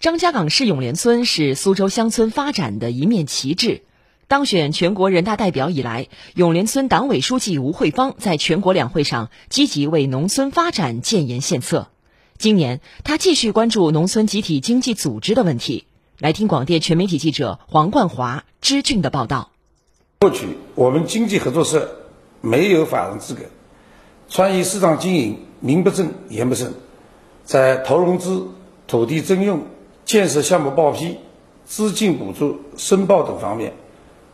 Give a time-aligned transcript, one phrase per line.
[0.00, 3.82] 张家港市永联村是苏州乡村发展的一面旗帜。
[4.28, 11.88] 当选全国人大代表以来，永联村党委书记吴慧芳在全国两会上积极为农村发展建言献策。
[12.36, 15.86] 今年，他继续关注农村集体经济组织的问题。
[16.20, 19.50] 来听广电全媒体记者黄冠华、支俊的报道。
[20.20, 20.46] 过去，
[20.76, 22.06] 我们经济合作社
[22.40, 23.46] 没有法人资格，
[24.28, 26.72] 参与市场经营，名不正言不顺，
[27.44, 28.46] 在投融资、
[28.86, 29.66] 土地征用。
[30.08, 31.18] 建设项目报批、
[31.66, 33.74] 资金补助申报等方面，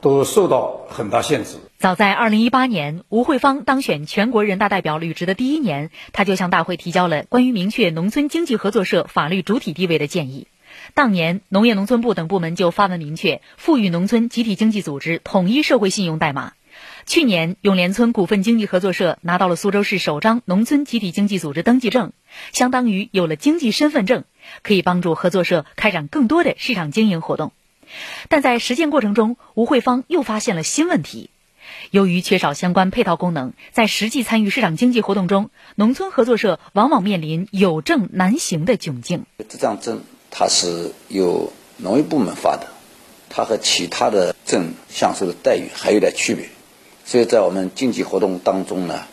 [0.00, 1.58] 都受到很大限制。
[1.78, 10.48] 早在二零一八年，吴慧芳当选全国人大代表履职的第一年，他就向大会提交了关于明确农村经济合作社法律主体地位的建议。
[10.94, 16.54] 当年，农业农村部等部门就发文明确，赋予农村集体经济组织统一社会信用代码。
[17.06, 22.12] 去年，永联村股份经济合作社拿到了苏州市首张农村集体经济组织登记证，
[22.52, 24.24] 相当于有了经济身份证。
[24.62, 27.52] 可以帮助合作社开展更多的市场经营活动，
[28.28, 31.30] 但在实践过程中，吴慧芳又发现了新问题。
[31.90, 39.24] 由于缺少相关配套功能，在实际参与市场经济活动中，农村合作社往往面临有证难行的窘境。
[39.48, 42.68] 这张证它是由农业部门发的，
[43.28, 46.48] 它和其他的证享受的待遇还有点区别，
[47.04, 49.06] 所以在我们经济活动当中呢，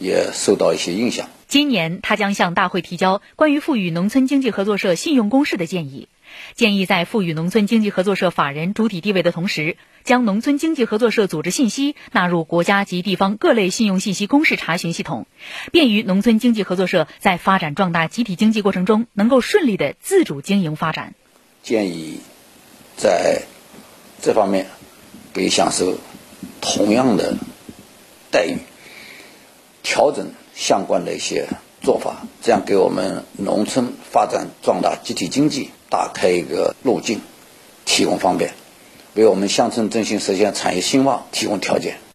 [0.00, 1.28] 也受到一些影响。
[1.46, 6.08] 今年，他将向大会提交关于赋予农村经济合作社信用公示的建议，
[6.54, 15.26] 建议在赋予农村经济合作社法人主体地位的同时，将农村经济合作社组织信息纳入国家及地方各类信用信息公示查询系统，
[15.72, 21.14] 便于农村经济合作社在发展壮大集体经济过程中能够顺利的自主经营发展。
[21.64, 22.20] 建议
[22.96, 23.42] 在
[24.22, 24.66] 这方面
[25.34, 25.98] 可以享受
[26.60, 27.36] 同样的
[28.30, 28.58] 待遇，
[29.90, 30.30] 调整。
[30.52, 31.48] 相关的一些
[31.80, 37.22] 做法，这样给我们农村发展壮大集体经济打开一个路径，
[37.86, 38.52] 提供方便，
[39.14, 42.09] 为我们乡村振兴实现产业兴旺提供条件。